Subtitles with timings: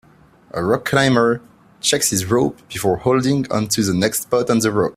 [0.49, 1.43] A rock climber
[1.79, 4.89] checks his rope before holding on to the next spot on the rock.